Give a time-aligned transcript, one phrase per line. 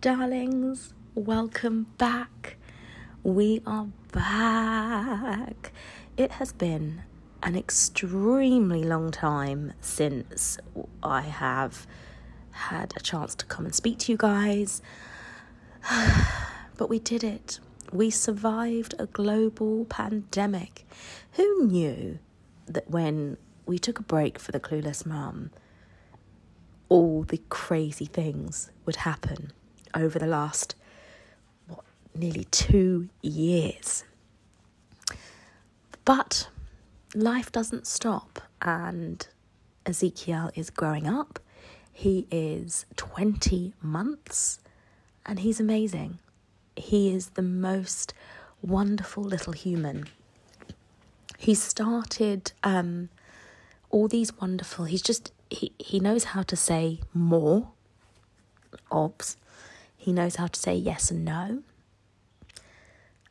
[0.00, 0.94] darlings.
[1.14, 2.56] Welcome back.
[3.22, 5.72] We are back.
[6.16, 7.02] It has been
[7.42, 10.56] an extremely long time since
[11.02, 11.86] I have
[12.52, 14.80] had a chance to come and speak to you guys.
[16.78, 17.60] but we did it.
[17.92, 20.86] We survived a global pandemic.
[21.32, 22.20] Who knew
[22.64, 25.50] that when we took a break for the Clueless Mum,
[26.88, 29.52] all the crazy things would happen
[29.94, 30.74] over the last
[31.66, 31.84] what
[32.14, 34.04] nearly two years.
[36.04, 36.48] But
[37.14, 39.26] life doesn't stop, and
[39.86, 41.38] Ezekiel is growing up.
[41.92, 44.60] He is 20 months
[45.26, 46.18] and he's amazing.
[46.76, 48.14] He is the most
[48.62, 50.06] wonderful little human.
[51.38, 53.08] He started um,
[53.90, 57.68] all these wonderful, he's just, he, he knows how to say more,
[58.90, 59.36] obs.
[60.00, 61.62] He knows how to say yes and no.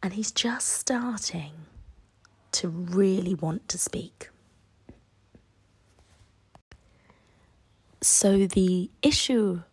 [0.03, 1.53] And he's just starting
[2.51, 4.29] to really want to speak.
[8.01, 9.63] So, the issue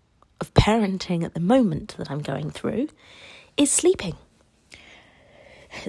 [0.41, 2.89] of parenting at the moment that I'm going through
[3.59, 4.17] is sleeping.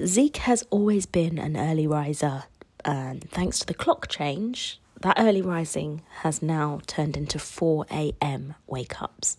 [0.04, 2.44] Zeke has always been an early riser,
[2.84, 8.56] and thanks to the clock change, that early rising has now turned into 4 a.m.
[8.66, 9.38] wake ups.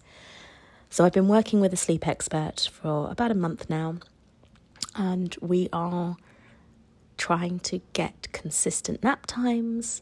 [0.91, 3.97] So I've been working with a sleep expert for about a month now,
[4.95, 6.17] and we are
[7.15, 10.01] trying to get consistent nap times,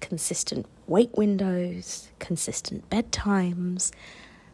[0.00, 3.90] consistent wake windows, consistent bedtimes,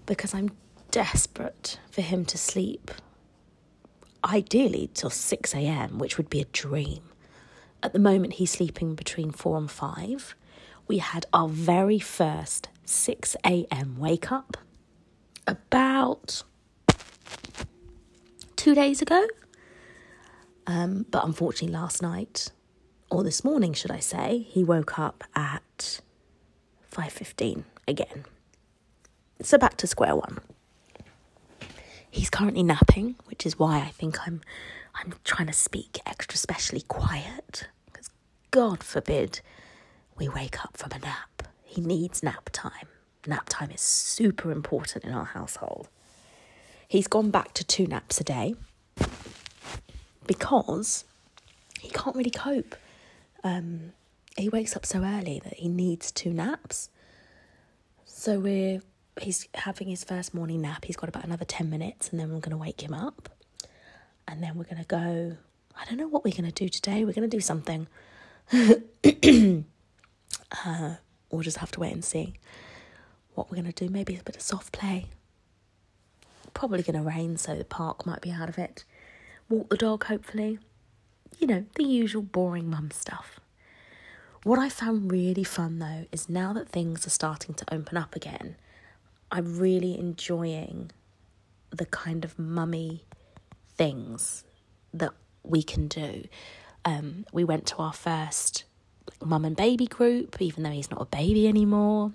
[0.07, 0.53] because I'm
[0.93, 2.93] desperate for him to sleep.
[4.25, 7.03] Ideally till 6 a.m., which would be a dream.
[7.83, 10.37] At the moment, he's sleeping between 4 and 5.
[10.87, 13.99] We had our very first 6 a.m.
[13.99, 14.57] wake up
[15.47, 16.43] about
[18.57, 19.27] two days ago.
[20.67, 22.51] Um, but unfortunately, last night,
[23.11, 26.01] or this morning, should I say, he woke up at
[26.91, 28.25] 5.15 again.
[29.43, 30.39] So back to square one.
[32.11, 34.41] He's currently napping, which is why I think I'm
[34.95, 38.09] I'm trying to speak extra specially quiet because
[38.53, 39.41] God forbid
[40.17, 41.43] we wake up from a nap.
[41.65, 42.87] He needs nap time.
[43.27, 45.89] Nap time is super important in our household.
[46.87, 48.55] He's gone back to two naps a day
[50.27, 51.05] because
[51.81, 52.77] he can't really cope.
[53.43, 53.93] Um,
[54.37, 56.91] he wakes up so early that he needs two naps.
[58.05, 58.81] So we're
[59.21, 60.85] he's having his first morning nap.
[60.85, 63.29] He's got about another 10 minutes and then we're going to wake him up.
[64.27, 65.37] And then we're going to go.
[65.77, 67.05] I don't know what we're going to do today.
[67.05, 67.87] We're going to do something.
[68.53, 68.75] uh,
[71.31, 72.35] we'll just have to wait and see
[73.35, 73.91] what we're going to do.
[73.91, 75.07] Maybe a bit of soft play.
[76.53, 78.85] Probably going to rain, so the park might be out of it.
[79.49, 80.59] Walk the dog, hopefully.
[81.39, 83.41] You know, the usual boring mum stuff.
[84.45, 88.15] What I found really fun though is now that things are starting to open up
[88.15, 88.57] again,
[89.33, 90.91] I'm really enjoying
[91.71, 93.05] the kind of mummy
[93.77, 94.45] things
[94.93, 95.13] that
[95.43, 96.25] we can do.
[96.85, 98.65] Um, we went to our first
[99.25, 102.13] mum and baby group, even though he's not a baby anymore.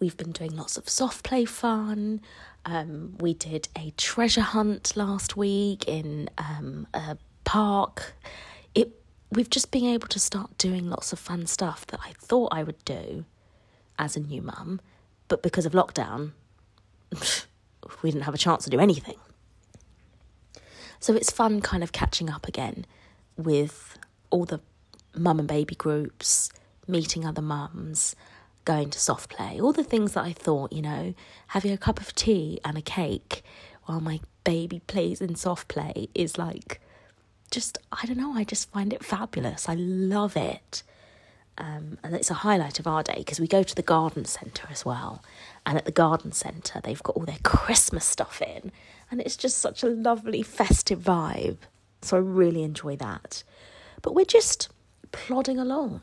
[0.00, 2.22] We've been doing lots of soft play fun.
[2.64, 8.14] Um, we did a treasure hunt last week in um, a park.
[8.74, 8.98] It
[9.30, 12.62] we've just been able to start doing lots of fun stuff that I thought I
[12.62, 13.26] would do
[13.98, 14.80] as a new mum,
[15.28, 16.32] but because of lockdown,
[18.02, 19.18] we didn't have a chance to do anything.
[20.98, 22.86] So it's fun kind of catching up again
[23.36, 23.98] with
[24.30, 24.60] all the
[25.14, 26.50] mum and baby groups,
[26.86, 28.16] meeting other mums,
[28.64, 31.14] going to soft play, all the things that I thought, you know,
[31.48, 33.42] having a cup of tea and a cake
[33.84, 36.80] while my baby plays in soft play is like
[37.50, 39.68] just, I don't know, I just find it fabulous.
[39.68, 40.82] I love it.
[41.58, 44.68] Um, and it's a highlight of our day because we go to the garden centre
[44.70, 45.22] as well.
[45.66, 48.72] And at the garden centre, they've got all their Christmas stuff in,
[49.10, 51.58] and it's just such a lovely festive vibe.
[52.02, 53.42] So I really enjoy that.
[54.00, 54.70] But we're just
[55.12, 56.00] plodding along.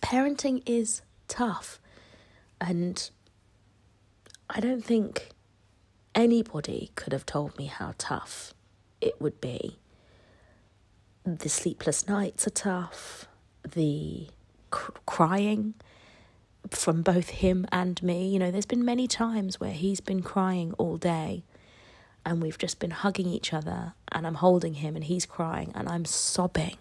[0.00, 1.80] Parenting is tough,
[2.60, 3.10] and
[4.50, 5.30] I don't think
[6.14, 8.54] anybody could have told me how tough
[9.00, 9.78] it would be.
[11.24, 13.26] The sleepless nights are tough,
[13.62, 14.28] the
[14.70, 15.74] cr- crying
[16.70, 18.28] from both him and me.
[18.28, 21.44] You know, there's been many times where he's been crying all day
[22.24, 25.88] and we've just been hugging each other and I'm holding him and he's crying and
[25.88, 26.76] I'm sobbing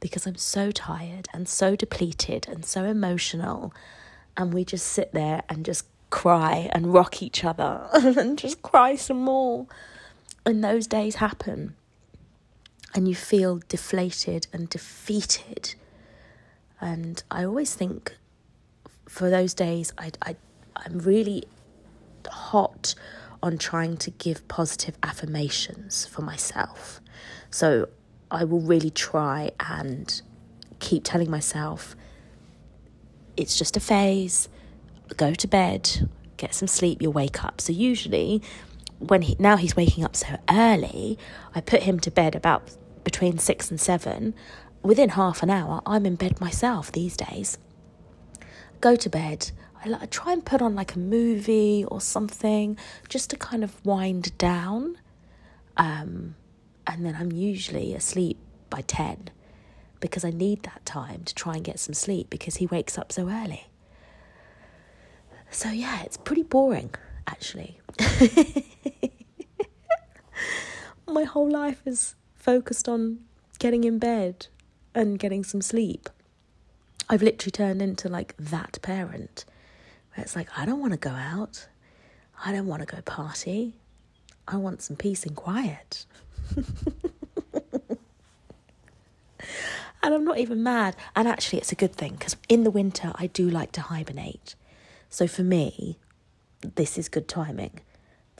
[0.00, 3.72] because I'm so tired and so depleted and so emotional
[4.36, 8.96] and we just sit there and just cry and rock each other and just cry
[8.96, 9.66] some more.
[10.44, 11.74] And those days happen.
[12.94, 15.74] And you feel deflated and defeated.
[16.80, 18.16] And I always think
[19.06, 20.36] for those days, I, I,
[20.74, 21.44] I'm really
[22.28, 22.94] hot
[23.42, 27.00] on trying to give positive affirmations for myself.
[27.50, 27.88] So
[28.30, 30.20] I will really try and
[30.78, 31.96] keep telling myself
[33.36, 34.48] it's just a phase,
[35.16, 37.60] go to bed, get some sleep, you'll wake up.
[37.60, 38.42] So usually
[38.98, 41.18] when he now he's waking up so early,
[41.54, 42.70] I put him to bed about
[43.02, 44.34] between 6 and 7.
[44.82, 47.58] Within half an hour, I'm in bed myself these days.
[48.80, 49.50] Go to bed.
[49.84, 52.76] I, I try and put on like a movie or something
[53.08, 54.98] just to kind of wind down.
[55.76, 56.36] Um,
[56.90, 58.36] and then I'm usually asleep
[58.68, 59.30] by 10
[60.00, 63.12] because I need that time to try and get some sleep because he wakes up
[63.12, 63.68] so early.
[65.52, 66.92] So, yeah, it's pretty boring
[67.28, 67.78] actually.
[71.06, 73.20] My whole life is focused on
[73.60, 74.48] getting in bed
[74.92, 76.08] and getting some sleep.
[77.08, 79.44] I've literally turned into like that parent
[80.14, 81.68] where it's like, I don't want to go out.
[82.44, 83.74] I don't want to go party.
[84.48, 86.06] I want some peace and quiet.
[90.02, 90.96] and I'm not even mad.
[91.14, 94.54] And actually, it's a good thing because in the winter, I do like to hibernate.
[95.08, 95.98] So for me,
[96.74, 97.80] this is good timing.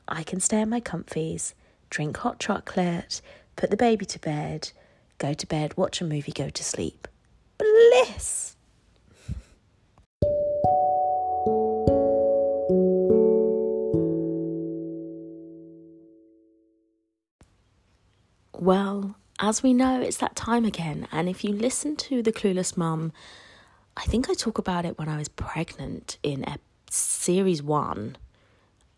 [0.08, 1.54] I can stay in my comfies,
[1.88, 3.20] drink hot chocolate,
[3.56, 4.72] put the baby to bed,
[5.18, 7.06] go to bed, watch a movie, go to sleep.
[7.58, 8.56] Bliss!
[18.60, 21.08] Well, as we know, it's that time again.
[21.10, 23.10] And if you listen to The Clueless Mum,
[23.96, 26.44] I think I talk about it when I was pregnant in
[26.90, 28.18] series one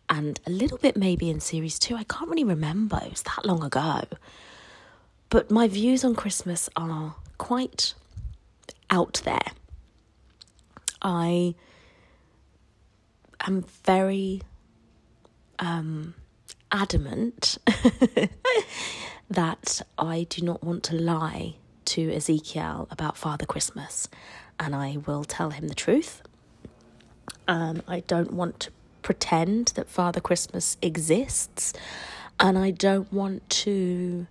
[0.09, 1.95] and a little bit maybe in series two.
[1.95, 4.01] I can't really remember, it was that long ago.
[5.29, 7.93] But my views on Christmas are quite
[8.89, 9.53] out there.
[11.01, 11.55] I
[13.47, 14.41] am very
[15.57, 16.15] um,
[16.69, 17.59] adamant
[19.29, 21.55] that I do not want to lie
[21.85, 24.07] to Ezekiel about Father Christmas,
[24.59, 26.21] and I will tell him the truth.
[27.47, 28.71] Um, I don't want to
[29.01, 31.73] pretend that Father Christmas exists,
[32.39, 34.27] and I don't want to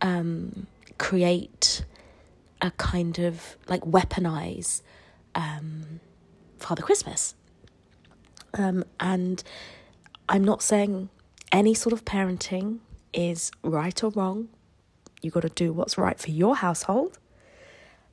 [0.00, 0.66] um,
[0.98, 1.84] create
[2.60, 4.82] a kind of like weaponize
[5.34, 6.00] um,
[6.58, 7.34] Father Christmas.
[8.54, 9.42] Um, and
[10.28, 11.08] I'm not saying
[11.50, 12.78] any sort of parenting
[13.12, 14.48] is right or wrong.
[15.20, 17.18] You got to do what's right for your household.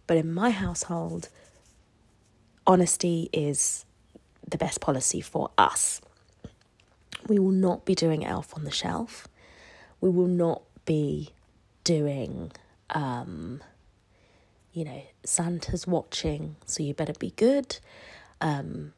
[0.07, 1.29] But in my household,
[2.65, 3.85] honesty is
[4.47, 6.01] the best policy for us.
[7.27, 9.27] We will not be doing Elf on the Shelf.
[10.01, 11.31] We will not be
[11.83, 12.51] doing,
[12.91, 13.61] um,
[14.73, 17.77] you know, Santa's watching, so you better be good.
[18.41, 18.93] Um,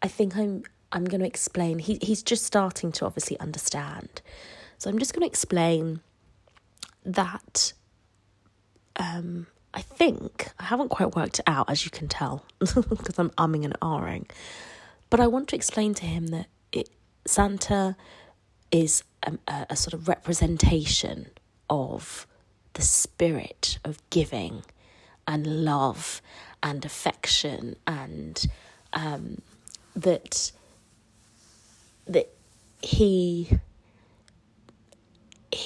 [0.00, 1.78] I think I'm I'm going to explain.
[1.78, 4.22] He he's just starting to obviously understand,
[4.82, 6.00] so I'm just going to explain
[7.04, 7.72] that.
[8.96, 13.30] Um, I think I haven't quite worked it out, as you can tell, because I'm
[13.38, 14.28] umming and ahhing.
[15.08, 16.88] But I want to explain to him that it,
[17.24, 17.94] Santa
[18.72, 21.30] is a, a, a sort of representation
[21.70, 22.26] of
[22.72, 24.64] the spirit of giving
[25.28, 26.20] and love
[26.60, 28.46] and affection and
[28.94, 29.42] um,
[29.94, 30.50] that
[32.08, 32.34] that
[32.80, 33.60] he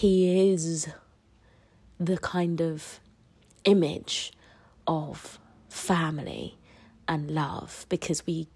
[0.07, 0.89] he is
[1.99, 3.01] the kind of
[3.65, 4.33] image
[4.87, 6.57] of family
[7.09, 8.47] and love because we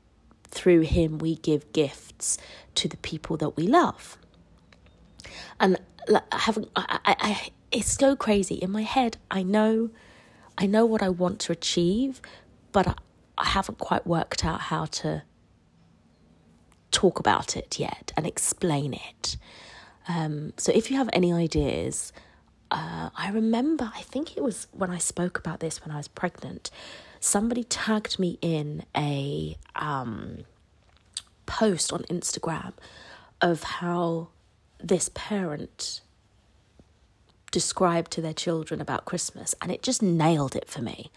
[0.45, 2.39] through him we give gifts
[2.77, 4.17] to the people that we love.
[5.59, 5.77] And
[6.09, 8.55] I haven't I, I, I it's so crazy.
[8.55, 9.91] In my head I know
[10.57, 12.21] I know what I want to achieve
[12.71, 12.95] but I,
[13.37, 15.25] I haven't quite worked out how to
[16.93, 19.37] talk about it yet and explain it
[20.09, 22.13] um, so if you have any ideas
[22.71, 26.09] uh, I remember, I think it was when I spoke about this when I was
[26.09, 26.71] pregnant,
[27.19, 30.45] somebody tagged me in a um,
[31.47, 32.73] post on Instagram
[33.41, 34.29] of how
[34.79, 36.01] this parent
[37.51, 41.11] described to their children about Christmas, and it just nailed it for me.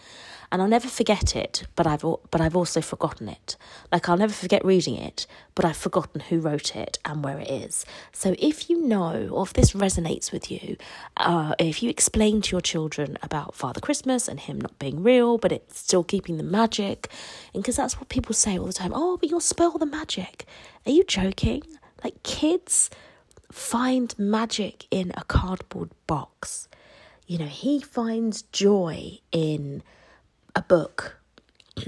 [0.54, 3.58] And I'll never forget it, but I've but I've also forgotten it.
[3.92, 7.50] Like I'll never forget reading it, but I've forgotten who wrote it and where it
[7.50, 7.88] is.
[8.12, 10.78] So if you know, or if this resonates with you,
[11.18, 15.40] uh, if you explain to your children about Father Christmas and him not being real,
[15.40, 17.10] but it's still keeping the magic,
[17.56, 18.92] and because that's what people say all the time.
[18.94, 20.46] Oh, but you'll spoil the magic.
[20.86, 21.64] Are you joking?
[22.04, 22.92] Like kids
[23.52, 26.68] find magic in a cardboard box.
[27.26, 29.82] You know, he finds joy in
[30.56, 31.18] a book.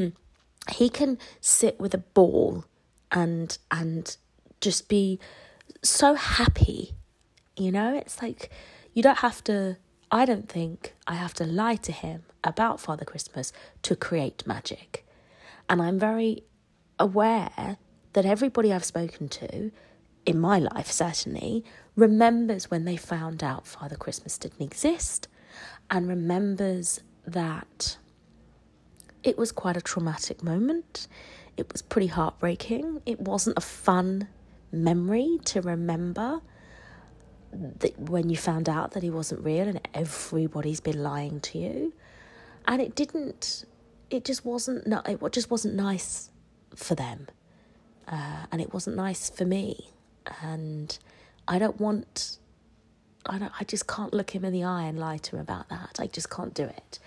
[0.72, 2.66] he can sit with a ball
[3.12, 4.18] and and
[4.62, 5.20] just be
[5.82, 6.96] so happy.
[7.56, 8.50] You know, it's like
[8.94, 9.78] you don't have to
[10.12, 13.52] I don't think I have to lie to him about Father Christmas
[13.84, 15.06] to create magic.
[15.70, 16.44] And I'm very
[17.00, 17.78] aware
[18.14, 19.72] that everybody I've spoken to
[20.26, 21.64] in my life certainly,
[21.96, 25.28] remembers when they found out Father Christmas didn't exist
[25.90, 27.98] and remembers that
[29.26, 31.08] it was quite a traumatic moment.
[31.58, 33.02] It was pretty heartbreaking.
[33.06, 34.30] It wasn't a fun
[34.72, 36.42] memory to remember
[37.52, 41.94] that when you found out that he wasn't real and everybody's been lying to you.
[42.68, 43.66] And it didn't,
[44.10, 46.30] it just wasn't, it just wasn't nice
[46.76, 47.28] for them.
[48.08, 49.90] Uh, and it wasn't nice for me
[50.42, 50.98] and
[51.48, 52.40] I don't want.
[53.26, 53.52] I don't.
[53.60, 56.00] I just can't look him in the eye and lie to him about that.
[56.00, 57.00] I just can't do it.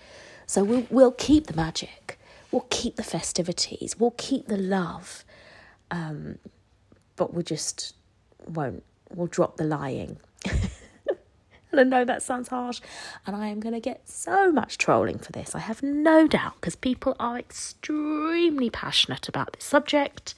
[0.49, 2.19] So we'll we'll keep the magic.
[2.51, 3.97] We'll keep the festivities.
[3.99, 5.23] We'll keep the love.
[5.91, 6.39] Um,
[7.15, 7.93] but we just
[8.47, 8.83] won't.
[9.13, 10.17] We'll drop the lying.
[11.71, 12.81] and I know that sounds harsh,
[13.27, 15.53] and I am going to get so much trolling for this.
[15.53, 20.33] I have no doubt because people are extremely passionate about this subject.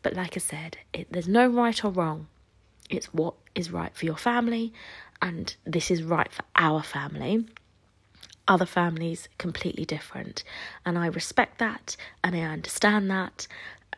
[0.00, 2.28] But like I said, it, there's no right or wrong.
[2.88, 4.72] It's what is right for your family,
[5.20, 7.44] and this is right for our family.
[8.46, 10.44] Other families completely different,
[10.84, 13.46] and I respect that, and I understand that.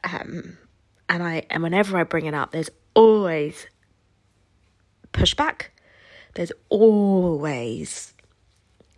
[0.05, 0.59] Um,
[1.09, 3.67] and I and whenever I bring it up, there's always
[5.13, 5.67] pushback.
[6.35, 8.15] There's always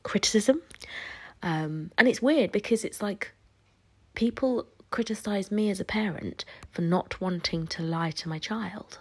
[0.03, 0.61] criticism,
[1.43, 3.33] um, and it's weird because it's like
[4.15, 8.99] people criticize me as a parent for not wanting to lie to my child.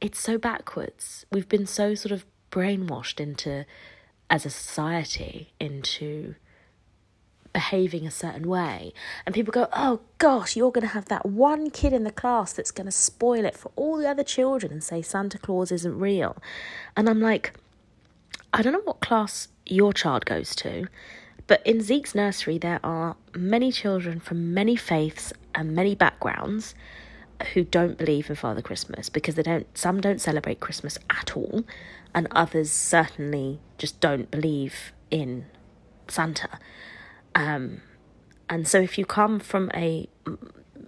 [0.00, 1.26] It's so backwards.
[1.30, 3.64] We've been so sort of brainwashed into,
[4.30, 6.34] as a society, into
[7.56, 8.92] behaving a certain way.
[9.24, 12.52] And people go, oh gosh, you're going to have that one kid in the class
[12.52, 15.98] that's going to spoil it for all the other children and say Santa Claus isn't
[15.98, 16.36] real.
[16.98, 17.54] And I'm like,
[18.52, 20.86] I don't know what class your child goes to,
[21.46, 26.74] but in Zeke's nursery, there are many children from many faiths and many backgrounds
[27.52, 31.64] who don't believe in Father Christmas because they don't some don't celebrate Christmas at all
[32.14, 35.46] and others certainly just don't believe in
[36.08, 36.58] Santa.
[37.34, 37.82] Um,
[38.48, 40.08] and so if you come from a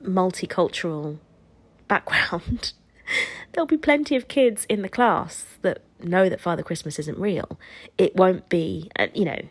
[0.02, 1.18] multicultural
[1.86, 2.72] background,
[3.52, 7.58] there'll be plenty of kids in the class that know that Father Christmas isn't real.
[7.96, 9.42] It won't be, uh, you know,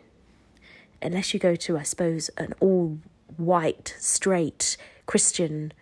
[1.02, 2.98] unless you go to, I suppose, an all
[3.36, 4.76] white, straight
[5.06, 5.72] Christian,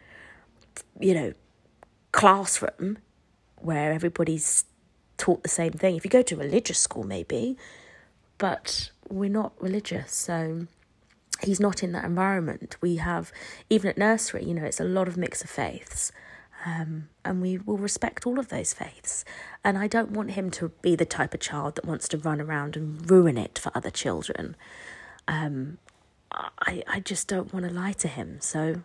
[1.01, 1.33] you know,
[2.13, 2.99] classroom
[3.57, 4.65] where everybody's
[5.17, 5.97] taught the same thing.
[5.97, 7.57] If you go to religious school, maybe,
[8.39, 10.67] but we're not religious, so
[11.43, 12.77] he's not in that environment.
[12.81, 13.33] We have,
[13.71, 16.13] even at nursery, you know, it's a lot of mix of faiths.
[16.65, 19.25] Um, and we will respect all of those faiths.
[19.63, 22.41] And I don't want him to be the type of child that wants to run
[22.41, 24.57] around and ruin it for other children
[25.29, 25.79] um,
[26.33, 28.39] I, I just don't want to lie to him.
[28.41, 28.83] So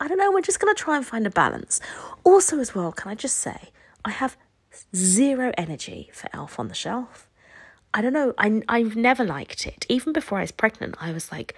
[0.00, 1.78] I don't know, we're just going to try and find a balance.
[2.24, 3.70] Also, as well, can I just say,
[4.04, 4.36] I have
[4.96, 7.28] zero energy for Elf on the Shelf.
[7.92, 9.84] I don't know, I, I've never liked it.
[9.90, 11.54] Even before I was pregnant, I was like,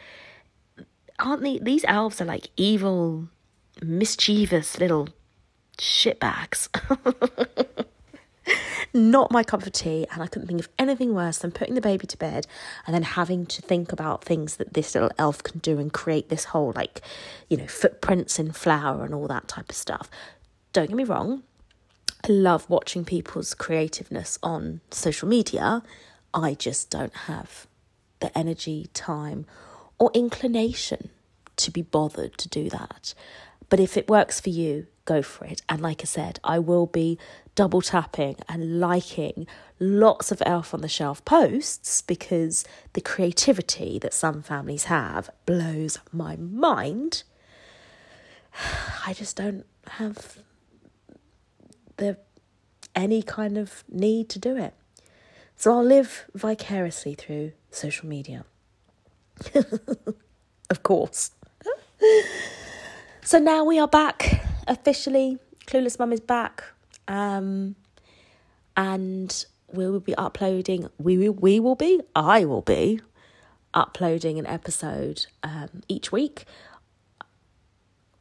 [1.20, 3.28] aren't they, these elves are like evil,
[3.80, 5.08] mischievous little
[5.78, 6.68] shitbags.
[8.94, 11.80] not my cup of tea, and I couldn't think of anything worse than putting the
[11.80, 12.46] baby to bed
[12.86, 16.28] and then having to think about things that this little elf can do and create
[16.28, 17.00] this whole, like,
[17.48, 20.10] you know, footprints in flour and all that type of stuff.
[20.72, 21.42] Don't get me wrong,
[22.24, 25.82] I love watching people's creativeness on social media.
[26.32, 27.66] I just don't have
[28.20, 29.44] the energy, time,
[29.98, 31.10] or inclination
[31.56, 33.14] to be bothered to do that.
[33.68, 35.62] But if it works for you, go for it.
[35.68, 37.18] And like I said, I will be
[37.54, 39.46] double tapping and liking
[39.78, 45.98] lots of Elf on the Shelf posts because the creativity that some families have blows
[46.12, 47.24] my mind.
[49.06, 50.38] I just don't have
[51.96, 52.16] the
[52.94, 54.74] any kind of need to do it.
[55.56, 58.44] So I'll live vicariously through social media.
[60.70, 61.30] of course.
[63.22, 65.38] so now we are back officially.
[65.66, 66.64] Clueless Mum is back.
[67.08, 67.76] Um,
[68.76, 73.00] and we will be uploading, we, will, we will be, I will be
[73.74, 76.44] uploading an episode um, each week.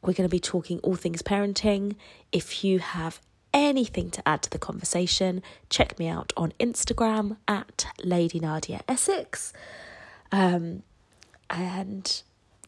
[0.02, 1.94] We're going to be talking all things parenting.
[2.32, 3.20] If you have
[3.54, 9.52] anything to add to the conversation, check me out on Instagram at Lady Nadia Essex.
[10.32, 10.82] Um,
[11.50, 12.22] and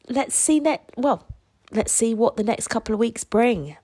[0.08, 0.90] let's see that.
[0.96, 1.26] Well,
[1.70, 3.76] let's see what the next couple of weeks bring.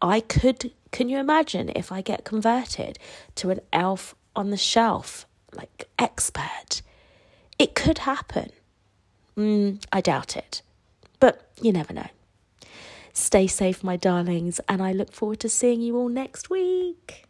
[0.00, 0.72] I could.
[0.90, 2.98] Can you imagine if I get converted
[3.36, 6.82] to an elf on the shelf, like expert?
[7.58, 8.50] It could happen.
[9.36, 10.62] Mm, I doubt it,
[11.18, 12.08] but you never know.
[13.12, 17.26] Stay safe, my darlings, and I look forward to seeing you all next week.